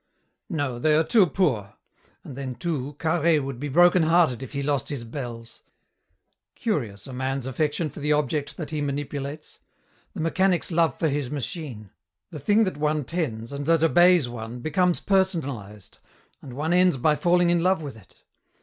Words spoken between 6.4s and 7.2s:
Curious, a